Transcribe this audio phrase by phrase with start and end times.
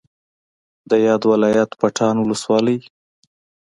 [0.89, 2.77] د یاد ولایت پټان ولسوالۍ